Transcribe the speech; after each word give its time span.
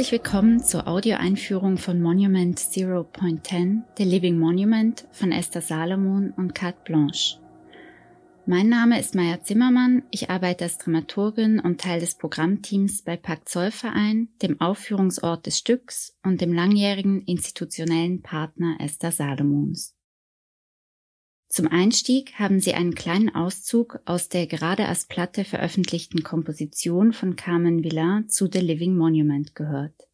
Herzlich 0.00 0.22
willkommen 0.22 0.64
zur 0.64 0.88
Audioeinführung 0.88 1.76
von 1.76 2.00
Monument 2.00 2.58
0.10, 2.58 3.82
The 3.98 4.04
Living 4.04 4.38
Monument 4.38 5.06
von 5.12 5.30
Esther 5.30 5.60
Salomon 5.60 6.32
und 6.38 6.54
Carte 6.54 6.78
Blanche. 6.86 7.38
Mein 8.46 8.70
Name 8.70 8.98
ist 8.98 9.14
Maya 9.14 9.42
Zimmermann, 9.42 10.04
ich 10.10 10.30
arbeite 10.30 10.64
als 10.64 10.78
Dramaturgin 10.78 11.60
und 11.60 11.82
Teil 11.82 12.00
des 12.00 12.14
Programmteams 12.14 13.02
bei 13.02 13.18
Pakt 13.18 13.50
Zollverein, 13.50 14.30
dem 14.40 14.58
Aufführungsort 14.58 15.44
des 15.44 15.58
Stücks 15.58 16.16
und 16.22 16.40
dem 16.40 16.54
langjährigen 16.54 17.20
institutionellen 17.20 18.22
Partner 18.22 18.76
Esther 18.80 19.12
Salomons. 19.12 19.99
Zum 21.50 21.66
Einstieg 21.66 22.34
haben 22.38 22.60
Sie 22.60 22.74
einen 22.74 22.94
kleinen 22.94 23.34
Auszug 23.34 23.98
aus 24.04 24.28
der 24.28 24.46
gerade 24.46 24.86
als 24.86 25.06
Platte 25.06 25.44
veröffentlichten 25.44 26.22
Komposition 26.22 27.12
von 27.12 27.34
Carmen 27.34 27.82
Villain 27.82 28.28
zu 28.28 28.48
The 28.50 28.60
Living 28.60 28.96
Monument 28.96 29.56
gehört. 29.56 30.06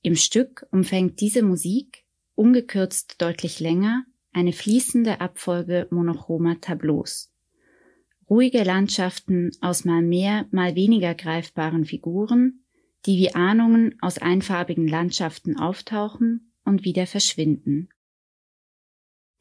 Im 0.00 0.14
Stück 0.14 0.64
umfängt 0.70 1.20
diese 1.20 1.42
Musik, 1.42 2.04
ungekürzt 2.36 3.20
deutlich 3.20 3.58
länger, 3.58 4.04
eine 4.32 4.52
fließende 4.52 5.20
Abfolge 5.20 5.88
monochromer 5.90 6.60
Tableaus. 6.60 7.32
Ruhige 8.30 8.62
Landschaften 8.62 9.50
aus 9.60 9.84
mal 9.84 10.02
mehr, 10.02 10.46
mal 10.52 10.76
weniger 10.76 11.16
greifbaren 11.16 11.84
Figuren, 11.84 12.60
die 13.06 13.18
wie 13.18 13.34
Ahnungen 13.34 13.96
aus 14.00 14.18
einfarbigen 14.18 14.86
Landschaften 14.86 15.58
auftauchen 15.58 16.52
und 16.64 16.84
wieder 16.84 17.08
verschwinden. 17.08 17.88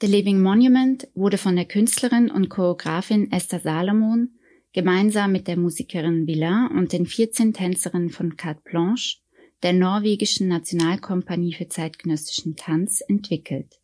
The 0.01 0.07
Living 0.07 0.41
Monument 0.41 1.07
wurde 1.13 1.37
von 1.37 1.55
der 1.55 1.65
Künstlerin 1.65 2.29
und 2.29 2.49
Choreografin 2.49 3.31
Esther 3.31 3.59
Salomon 3.59 4.29
gemeinsam 4.73 5.31
mit 5.31 5.47
der 5.47 5.57
Musikerin 5.57 6.27
Villain 6.27 6.67
und 6.71 6.91
den 6.91 7.05
14 7.05 7.53
Tänzerinnen 7.53 8.09
von 8.09 8.35
Carte 8.35 8.61
Blanche, 8.63 9.19
der 9.61 9.71
norwegischen 9.71 10.47
Nationalkompanie 10.49 11.53
für 11.53 11.69
zeitgenössischen 11.69 12.55
Tanz, 12.55 13.01
entwickelt. 13.07 13.79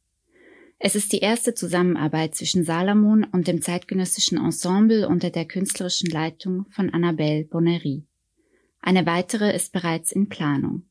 Es 0.80 0.96
ist 0.96 1.14
die 1.14 1.20
erste 1.20 1.54
Zusammenarbeit 1.54 2.36
zwischen 2.36 2.64
Salomon 2.64 3.26
und 3.26 3.48
dem 3.48 3.62
zeitgenössischen 3.62 4.38
Ensemble 4.38 5.08
unter 5.08 5.30
der 5.30 5.46
künstlerischen 5.46 6.10
Leitung 6.10 6.66
von 6.72 6.90
Annabelle 6.90 7.46
Bonnery. 7.46 8.04
Eine 8.82 9.06
weitere 9.06 9.54
ist 9.54 9.73
bereits 9.73 10.12
in 10.12 10.30
Planung. 10.30 10.84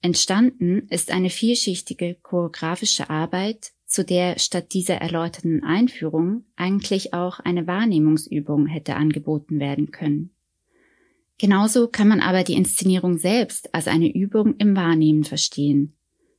Entstanden 0.00 0.88
ist 0.88 1.12
eine 1.12 1.30
vielschichtige 1.30 2.16
choreografische 2.22 3.08
Arbeit, 3.08 3.72
zu 3.92 4.04
der 4.04 4.38
statt 4.38 4.72
dieser 4.72 4.96
erläuterten 4.96 5.62
Einführung 5.62 6.44
eigentlich 6.56 7.12
auch 7.12 7.40
eine 7.40 7.66
Wahrnehmungsübung 7.66 8.66
hätte 8.66 8.96
angeboten 8.96 9.60
werden 9.60 9.90
können. 9.90 10.30
Genauso 11.38 11.88
kann 11.88 12.08
man 12.08 12.20
aber 12.20 12.42
die 12.42 12.54
Inszenierung 12.54 13.18
selbst 13.18 13.74
als 13.74 13.88
eine 13.88 14.12
Übung 14.12 14.56
im 14.56 14.74
Wahrnehmen 14.76 15.24
verstehen, 15.24 15.94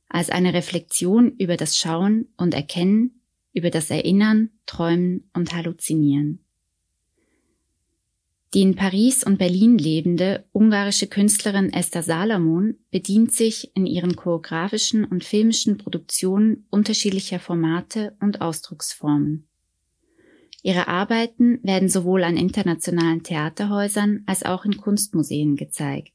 als 0.08 0.30
eine 0.30 0.52
Reflexion 0.52 1.32
über 1.38 1.56
das 1.56 1.76
Schauen 1.76 2.26
und 2.36 2.54
Erkennen, 2.54 3.20
über 3.52 3.70
das 3.70 3.88
Erinnern, 3.88 4.50
Träumen 4.66 5.30
und 5.32 5.54
Halluzinieren. 5.54 6.43
Die 8.54 8.62
in 8.62 8.76
Paris 8.76 9.24
und 9.24 9.36
Berlin 9.36 9.78
lebende 9.78 10.44
ungarische 10.52 11.08
Künstlerin 11.08 11.72
Esther 11.72 12.04
Salomon 12.04 12.76
bedient 12.92 13.32
sich 13.32 13.72
in 13.74 13.84
ihren 13.84 14.14
choreografischen 14.14 15.04
und 15.04 15.24
filmischen 15.24 15.76
Produktionen 15.76 16.64
unterschiedlicher 16.70 17.40
Formate 17.40 18.16
und 18.20 18.40
Ausdrucksformen. 18.40 19.48
Ihre 20.62 20.86
Arbeiten 20.86 21.58
werden 21.64 21.88
sowohl 21.88 22.22
an 22.22 22.36
internationalen 22.36 23.24
Theaterhäusern 23.24 24.22
als 24.26 24.44
auch 24.44 24.64
in 24.64 24.76
Kunstmuseen 24.76 25.56
gezeigt. 25.56 26.12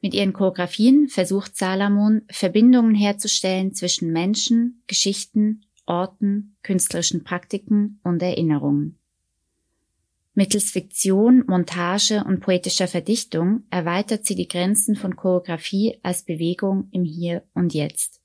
Mit 0.00 0.14
ihren 0.14 0.32
Choreografien 0.32 1.08
versucht 1.08 1.56
Salomon, 1.56 2.22
Verbindungen 2.30 2.94
herzustellen 2.94 3.74
zwischen 3.74 4.12
Menschen, 4.12 4.84
Geschichten, 4.86 5.62
Orten, 5.86 6.56
künstlerischen 6.62 7.24
Praktiken 7.24 7.98
und 8.04 8.22
Erinnerungen. 8.22 8.97
Mittels 10.38 10.70
Fiktion, 10.70 11.42
Montage 11.48 12.22
und 12.22 12.38
poetischer 12.38 12.86
Verdichtung 12.86 13.64
erweitert 13.70 14.24
sie 14.24 14.36
die 14.36 14.46
Grenzen 14.46 14.94
von 14.94 15.16
Choreografie 15.16 15.98
als 16.04 16.22
Bewegung 16.22 16.86
im 16.92 17.02
Hier 17.02 17.42
und 17.54 17.74
Jetzt. 17.74 18.20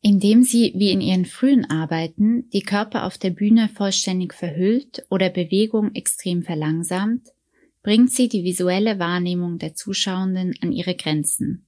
Indem 0.00 0.44
sie, 0.44 0.72
wie 0.76 0.90
in 0.90 1.02
ihren 1.02 1.26
frühen 1.26 1.66
Arbeiten, 1.66 2.48
die 2.54 2.62
Körper 2.62 3.04
auf 3.04 3.18
der 3.18 3.28
Bühne 3.28 3.68
vollständig 3.68 4.32
verhüllt 4.32 5.04
oder 5.10 5.28
Bewegung 5.28 5.94
extrem 5.94 6.42
verlangsamt, 6.42 7.34
bringt 7.82 8.10
sie 8.10 8.30
die 8.30 8.44
visuelle 8.44 8.98
Wahrnehmung 8.98 9.58
der 9.58 9.74
Zuschauenden 9.74 10.54
an 10.62 10.72
ihre 10.72 10.94
Grenzen. 10.94 11.66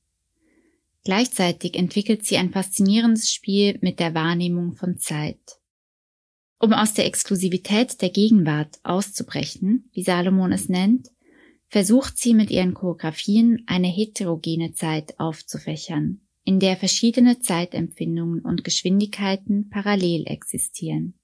Gleichzeitig 1.05 1.77
entwickelt 1.77 2.25
sie 2.25 2.39
ein 2.39 2.53
faszinierendes 2.53 3.31
Spiel 3.31 3.77
mit 3.83 4.01
der 4.01 4.15
Wahrnehmung 4.15 4.77
von 4.77 4.97
Zeit. 4.97 5.60
Um 6.63 6.75
aus 6.75 6.93
der 6.93 7.07
Exklusivität 7.07 8.03
der 8.03 8.11
Gegenwart 8.11 8.81
auszubrechen, 8.83 9.89
wie 9.93 10.03
Salomon 10.03 10.53
es 10.53 10.69
nennt, 10.69 11.09
versucht 11.69 12.19
sie 12.19 12.35
mit 12.35 12.51
ihren 12.51 12.75
Choreografien 12.75 13.63
eine 13.67 13.89
heterogene 13.89 14.73
Zeit 14.75 15.19
aufzufächern, 15.19 16.21
in 16.45 16.61
der 16.61 16.77
verschiedene 16.77 17.39
Zeitempfindungen 17.39 18.41
und 18.41 18.63
Geschwindigkeiten 18.63 19.71
parallel 19.71 20.27
existieren. 20.27 21.15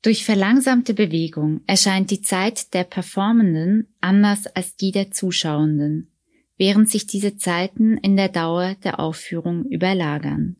Durch 0.00 0.24
verlangsamte 0.24 0.94
Bewegung 0.94 1.60
erscheint 1.66 2.10
die 2.10 2.22
Zeit 2.22 2.72
der 2.72 2.84
Performenden 2.84 3.94
anders 4.00 4.46
als 4.46 4.74
die 4.76 4.90
der 4.90 5.10
Zuschauenden, 5.10 6.12
während 6.56 6.88
sich 6.88 7.06
diese 7.06 7.36
Zeiten 7.36 7.98
in 7.98 8.16
der 8.16 8.30
Dauer 8.30 8.74
der 8.84 9.00
Aufführung 9.00 9.66
überlagern. 9.66 10.56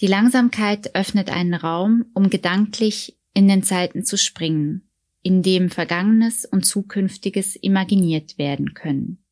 Die 0.00 0.06
Langsamkeit 0.06 0.94
öffnet 0.94 1.30
einen 1.30 1.54
Raum, 1.54 2.06
um 2.14 2.30
gedanklich 2.30 3.16
in 3.32 3.48
den 3.48 3.62
Zeiten 3.62 4.04
zu 4.04 4.18
springen, 4.18 4.88
in 5.22 5.42
dem 5.42 5.70
Vergangenes 5.70 6.44
und 6.44 6.64
Zukünftiges 6.64 7.56
imaginiert 7.56 8.36
werden 8.36 8.74
können. 8.74 9.24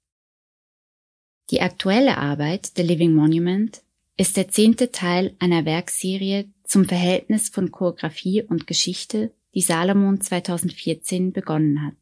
Die 1.51 1.61
aktuelle 1.61 2.17
Arbeit 2.19 2.73
The 2.77 2.83
Living 2.83 3.13
Monument 3.13 3.83
ist 4.17 4.37
der 4.37 4.49
zehnte 4.49 4.93
Teil 4.93 5.35
einer 5.39 5.65
Werkserie 5.65 6.51
zum 6.65 6.85
Verhältnis 6.85 7.49
von 7.49 7.71
Choreografie 7.71 8.43
und 8.43 8.67
Geschichte, 8.67 9.35
die 9.55 9.61
Salomon 9.61 10.21
2014 10.21 11.33
begonnen 11.33 11.85
hat. 11.85 11.97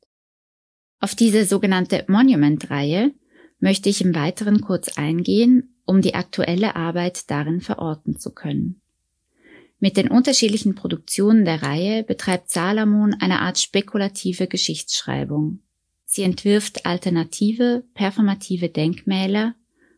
Auf 1.00 1.14
diese 1.14 1.44
sogenannte 1.44 2.04
Monument-Reihe 2.08 3.12
möchte 3.58 3.88
ich 3.88 4.02
im 4.02 4.14
Weiteren 4.14 4.60
kurz 4.60 4.98
eingehen 4.98 5.69
um 5.84 6.02
die 6.02 6.14
aktuelle 6.14 6.76
Arbeit 6.76 7.30
darin 7.30 7.60
verorten 7.60 8.18
zu 8.18 8.32
können. 8.32 8.80
Mit 9.78 9.96
den 9.96 10.08
unterschiedlichen 10.08 10.74
Produktionen 10.74 11.44
der 11.44 11.62
Reihe 11.62 12.04
betreibt 12.04 12.50
Salomon 12.50 13.14
eine 13.14 13.40
Art 13.40 13.58
spekulative 13.58 14.46
Geschichtsschreibung. 14.46 15.60
Sie 16.04 16.22
entwirft 16.22 16.84
alternative, 16.86 17.84
performative 17.94 18.68
Denkmäler 18.68 19.54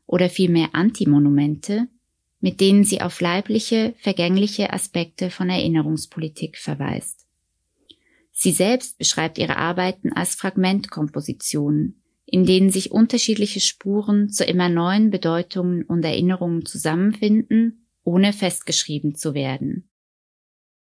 oder 0.06 0.28
vielmehr 0.28 0.68
Antimonumente, 0.72 1.88
mit 2.40 2.60
denen 2.60 2.84
sie 2.84 3.00
auf 3.00 3.20
leibliche, 3.20 3.94
vergängliche 3.98 4.72
Aspekte 4.72 5.30
von 5.30 5.48
Erinnerungspolitik 5.48 6.58
verweist. 6.58 7.26
Sie 8.30 8.52
selbst 8.52 8.98
beschreibt 8.98 9.38
ihre 9.38 9.56
Arbeiten 9.56 10.12
als 10.12 10.34
Fragmentkompositionen, 10.34 12.01
in 12.26 12.44
denen 12.46 12.70
sich 12.70 12.90
unterschiedliche 12.90 13.60
Spuren 13.60 14.30
zu 14.30 14.44
immer 14.44 14.68
neuen 14.68 15.10
Bedeutungen 15.10 15.82
und 15.84 16.04
Erinnerungen 16.04 16.64
zusammenfinden, 16.64 17.86
ohne 18.04 18.32
festgeschrieben 18.32 19.14
zu 19.14 19.34
werden. 19.34 19.88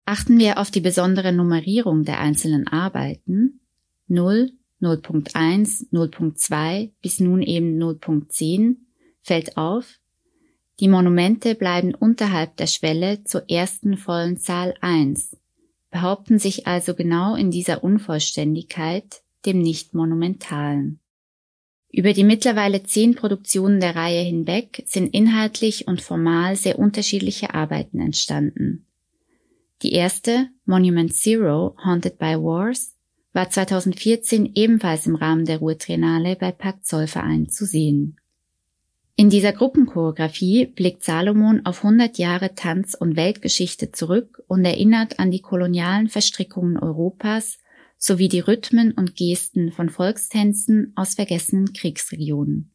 Achten 0.06 0.38
wir 0.38 0.60
auf 0.60 0.70
die 0.70 0.82
besondere 0.82 1.34
Nummerierung 1.34 2.04
der 2.04 2.20
einzelnen 2.20 2.68
Arbeiten 2.68 3.62
0, 4.08 4.52
0.1, 4.82 5.92
0.2 5.92 6.92
bis 7.02 7.20
nun 7.20 7.42
eben 7.42 7.82
0.10 7.82 8.78
fällt 9.22 9.58
auf, 9.58 10.00
die 10.80 10.90
Monumente 10.90 11.56
bleiben 11.56 11.96
unterhalb 11.96 12.58
der 12.58 12.68
Schwelle 12.68 13.24
zur 13.24 13.50
ersten 13.50 13.98
vollen 13.98 14.38
Zahl 14.38 14.76
1, 14.82 15.38
behaupten 15.90 16.38
sich 16.38 16.68
also 16.68 16.94
genau 16.94 17.36
in 17.36 17.50
dieser 17.50 17.84
Unvollständigkeit, 17.84 19.24
dem 19.46 19.60
Nicht-Monumentalen. 19.60 21.00
Über 21.96 22.12
die 22.12 22.26
mittlerweile 22.26 22.84
zehn 22.84 23.16
Produktionen 23.16 23.80
der 23.80 23.96
Reihe 23.96 24.22
hinweg 24.22 24.84
sind 24.86 25.14
inhaltlich 25.14 25.88
und 25.88 26.02
formal 26.02 26.58
sehr 26.58 26.78
unterschiedliche 26.78 27.54
Arbeiten 27.54 28.02
entstanden. 28.02 28.86
Die 29.82 29.94
erste, 29.94 30.50
Monument 30.66 31.14
Zero, 31.14 31.78
Haunted 31.86 32.18
by 32.18 32.36
Wars, 32.36 32.96
war 33.32 33.50
2014 33.50 34.52
ebenfalls 34.56 35.08
im 35.08 35.16
Rahmen 35.16 35.46
der 35.46 35.60
Ruhrtriennale 35.60 36.36
bei 36.36 36.52
Pakt 36.52 36.86
Zollverein 36.86 37.48
zu 37.48 37.66
sehen. 37.66 38.18
In 39.16 39.30
dieser 39.30 39.54
Gruppenchoreografie 39.54 40.66
blickt 40.66 41.02
Salomon 41.02 41.66
auf 41.66 41.86
100 41.86 42.18
Jahre 42.18 42.56
Tanz- 42.56 42.96
und 42.96 43.16
Weltgeschichte 43.16 43.94
zurück 43.94 44.44
und 44.48 44.66
erinnert 44.66 45.20
an 45.20 45.32
die 45.32 45.42
kolonialen 45.42 46.10
Verstrickungen 46.10 46.78
Europas 46.78 47.58
sowie 48.06 48.30
die 48.30 48.40
Rhythmen 48.40 48.92
und 48.92 49.16
Gesten 49.16 49.72
von 49.72 49.90
Volkstänzen 49.90 50.94
aus 50.96 51.16
vergessenen 51.16 51.74
Kriegsregionen. 51.74 52.72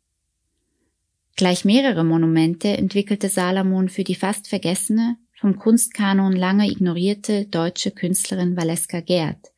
Gleich 1.36 1.64
mehrere 1.64 2.02
Monumente 2.02 2.76
entwickelte 2.76 3.28
Salomon 3.28 3.88
für 3.88 4.02
die 4.02 4.16
fast 4.16 4.48
vergessene, 4.48 5.18
vom 5.38 5.56
Kunstkanon 5.56 6.32
lange 6.32 6.68
ignorierte 6.68 7.46
deutsche 7.46 7.92
Künstlerin 7.92 8.56
Valeska 8.56 8.98
Gerd, 9.00 9.52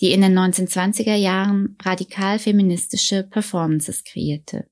die 0.00 0.12
in 0.12 0.22
den 0.22 0.36
1920er 0.36 1.14
Jahren 1.14 1.76
radikal 1.82 2.38
feministische 2.38 3.22
Performances 3.22 4.04
kreierte. 4.04 4.66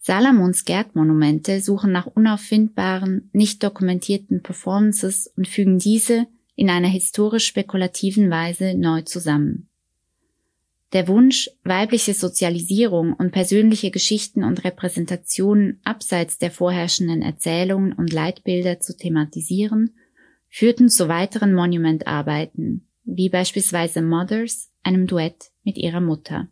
Salomons 0.00 0.64
Gerd-Monumente 0.64 1.60
suchen 1.60 1.92
nach 1.92 2.08
unauffindbaren, 2.08 3.30
nicht 3.32 3.62
dokumentierten 3.62 4.42
Performances 4.42 5.32
und 5.36 5.46
fügen 5.46 5.78
diese 5.78 6.26
in 6.54 6.70
einer 6.70 6.88
historisch 6.88 7.46
spekulativen 7.46 8.30
Weise 8.30 8.74
neu 8.74 9.02
zusammen. 9.02 9.68
Der 10.92 11.08
Wunsch, 11.08 11.48
weibliche 11.64 12.12
Sozialisierung 12.12 13.14
und 13.14 13.32
persönliche 13.32 13.90
Geschichten 13.90 14.44
und 14.44 14.62
Repräsentationen 14.62 15.80
abseits 15.84 16.36
der 16.36 16.50
vorherrschenden 16.50 17.22
Erzählungen 17.22 17.94
und 17.94 18.12
Leitbilder 18.12 18.78
zu 18.78 18.94
thematisieren, 18.94 19.96
führten 20.50 20.90
zu 20.90 21.08
weiteren 21.08 21.54
Monumentarbeiten, 21.54 22.86
wie 23.04 23.30
beispielsweise 23.30 24.02
Mothers, 24.02 24.70
einem 24.82 25.06
Duett 25.06 25.50
mit 25.64 25.78
ihrer 25.78 26.02
Mutter. 26.02 26.48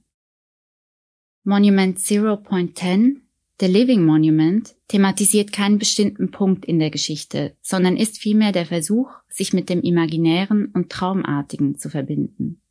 Monument 1.45 1.99
0.10, 1.99 3.17
The 3.61 3.67
Living 3.67 4.07
Monument, 4.07 4.75
thematisiert 4.89 5.53
keinen 5.53 5.79
bestimmten 5.79 6.31
Punkt 6.31 6.65
in 6.65 6.79
der 6.79 6.89
Geschichte, 6.89 7.55
sondern 7.61 7.99
ist 7.99 8.17
vielmehr 8.17 8.53
der 8.53 8.65
Versuch, 8.65 9.11
sich 9.29 9.53
mit 9.53 9.69
dem 9.69 9.83
Imaginären 9.83 10.71
und 10.73 10.91
Traumartigen 10.91 11.77
zu 11.77 11.91
verbinden. 11.91 12.63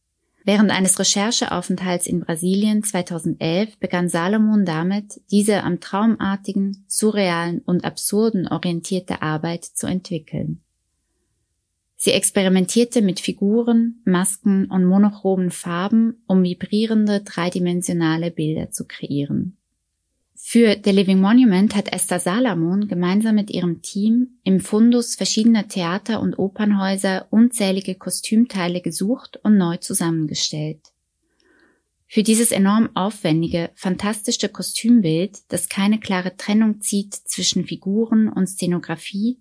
Während 0.45 0.71
eines 0.71 0.97
Rechercheaufenthalts 0.97 2.07
in 2.07 2.21
Brasilien 2.21 2.81
2011 2.81 3.77
begann 3.77 4.09
Salomon 4.09 4.65
damit, 4.65 5.21
diese 5.29 5.63
am 5.63 5.79
Traumartigen, 5.79 6.85
surrealen 6.87 7.59
und 7.59 7.85
absurden 7.85 8.47
orientierte 8.47 9.21
Arbeit 9.21 9.65
zu 9.65 9.85
entwickeln. 9.85 10.61
Sie 11.97 12.13
experimentierte 12.13 13.03
mit 13.03 13.19
Figuren, 13.19 14.01
Masken 14.05 14.65
und 14.71 14.85
monochromen 14.85 15.51
Farben, 15.51 16.23
um 16.25 16.41
vibrierende 16.41 17.21
dreidimensionale 17.21 18.31
Bilder 18.31 18.71
zu 18.71 18.87
kreieren. 18.87 19.58
Für 20.51 20.75
The 20.83 20.89
Living 20.89 21.21
Monument 21.21 21.75
hat 21.75 21.93
Esther 21.93 22.19
Salamon 22.19 22.87
gemeinsam 22.87 23.35
mit 23.35 23.51
ihrem 23.51 23.83
Team 23.83 24.39
im 24.43 24.59
Fundus 24.59 25.13
verschiedener 25.13 25.67
Theater 25.67 26.19
und 26.19 26.39
Opernhäuser 26.39 27.27
unzählige 27.29 27.93
Kostümteile 27.93 28.81
gesucht 28.81 29.39
und 29.43 29.59
neu 29.59 29.77
zusammengestellt. 29.77 30.79
Für 32.07 32.23
dieses 32.23 32.51
enorm 32.51 32.89
aufwendige, 32.95 33.69
fantastische 33.75 34.49
Kostümbild, 34.49 35.37
das 35.49 35.69
keine 35.69 35.99
klare 35.99 36.35
Trennung 36.35 36.81
zieht 36.81 37.13
zwischen 37.13 37.65
Figuren 37.65 38.27
und 38.27 38.47
Szenografie, 38.47 39.37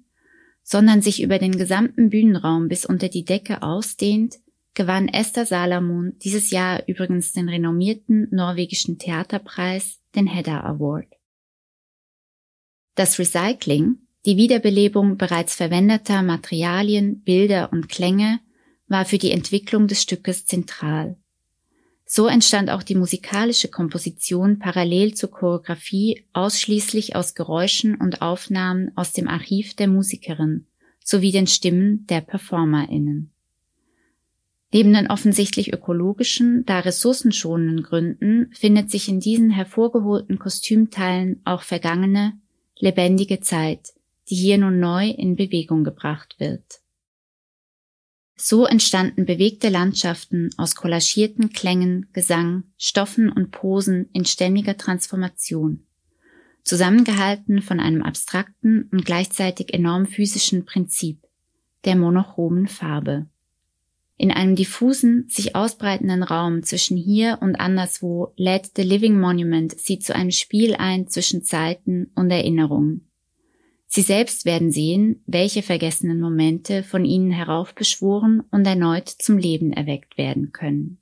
sondern 0.63 1.01
sich 1.01 1.23
über 1.23 1.39
den 1.39 1.57
gesamten 1.57 2.11
Bühnenraum 2.11 2.69
bis 2.69 2.85
unter 2.85 3.09
die 3.09 3.25
Decke 3.25 3.63
ausdehnt, 3.63 4.35
gewann 4.75 5.09
Esther 5.09 5.47
Salamon 5.47 6.19
dieses 6.19 6.51
Jahr 6.51 6.87
übrigens 6.87 7.33
den 7.33 7.49
renommierten 7.49 8.29
norwegischen 8.31 8.99
Theaterpreis, 8.99 10.01
den 10.15 10.27
Hedda 10.27 10.61
Award. 10.61 11.07
Das 12.95 13.19
Recycling, 13.19 13.99
die 14.27 14.37
Wiederbelebung 14.37 15.17
bereits 15.17 15.55
verwendeter 15.55 16.23
Materialien, 16.23 17.23
Bilder 17.23 17.73
und 17.73 17.89
Klänge, 17.89 18.41
war 18.89 19.05
für 19.05 19.19
die 19.19 19.31
Entwicklung 19.31 19.87
des 19.87 20.03
Stückes 20.03 20.47
zentral. 20.47 21.17
So 22.05 22.27
entstand 22.27 22.71
auch 22.71 22.83
die 22.83 22.95
musikalische 22.95 23.69
Komposition 23.69 24.59
parallel 24.59 25.15
zur 25.15 25.31
Choreografie 25.31 26.25
ausschließlich 26.33 27.15
aus 27.15 27.35
Geräuschen 27.35 27.95
und 27.97 28.23
Aufnahmen 28.23 28.91
aus 28.97 29.13
dem 29.13 29.29
Archiv 29.29 29.75
der 29.75 29.89
Musikerin 29.89 30.67
sowie 31.05 31.33
den 31.33 31.47
Stimmen 31.47 32.07
der 32.07 32.23
PerformerInnen. 32.23 33.33
Neben 34.71 34.93
den 34.93 35.11
offensichtlich 35.11 35.73
ökologischen, 35.73 36.65
da 36.67 36.81
ressourcenschonenden 36.81 37.83
Gründen 37.83 38.51
findet 38.53 38.91
sich 38.91 39.09
in 39.09 39.19
diesen 39.19 39.51
hervorgeholten 39.51 40.39
Kostümteilen 40.39 41.41
auch 41.45 41.63
vergangene, 41.63 42.39
lebendige 42.79 43.41
Zeit, 43.41 43.95
die 44.29 44.35
hier 44.35 44.59
nun 44.59 44.79
neu 44.79 45.09
in 45.09 45.37
Bewegung 45.37 45.85
gebracht 45.85 46.37
wird. 46.39 46.81
So 48.37 48.67
entstanden 48.67 49.25
bewegte 49.25 49.69
Landschaften 49.69 50.51
aus 50.59 50.77
kollagierten 50.77 51.51
Klängen, 51.51 52.07
Gesang, 52.13 52.65
Stoffen 52.77 53.33
und 53.33 53.51
Posen 53.51 54.11
in 54.13 54.27
ständiger 54.27 54.77
Transformation, 54.77 55.87
zusammengehalten 56.63 57.63
von 57.63 57.81
einem 57.81 58.03
abstrakten 58.03 58.89
und 58.93 59.05
gleichzeitig 59.05 59.75
enorm 59.75 60.07
physischen 60.07 60.67
Prinzip, 60.67 61.27
der 61.85 61.97
monochromen 61.97 62.69
Farbe. 62.69 63.27
In 64.19 64.31
einem 64.31 64.57
diffusen, 64.57 65.27
sich 65.29 65.55
ausbreitenden 65.55 66.23
Raum 66.23 66.63
zwischen 66.65 66.97
hier 66.97 67.39
und 67.41 67.57
anderswo 67.57 68.33
lädt 68.37 68.73
The 68.77 68.83
Living 68.83 69.19
Monument 69.19 69.79
sie 69.79 69.99
zu 70.01 70.15
einem 70.15 70.33
Spiel 70.33 70.75
ein 70.75 71.09
zwischen 71.09 71.45
Zeiten 71.45 72.11
und 72.15 72.31
Erinnerungen, 72.31 73.09
Sie 73.91 74.03
selbst 74.03 74.45
werden 74.45 74.71
sehen, 74.71 75.23
welche 75.27 75.63
vergessenen 75.63 76.21
Momente 76.21 76.83
von 76.83 77.07
ihnen 77.07 77.31
heraufbeschworen 77.31 78.43
und 78.51 78.67
erneut 78.67 79.09
zum 79.09 79.39
Leben 79.39 79.73
erweckt 79.73 80.19
werden 80.19 80.53
können. 80.53 80.99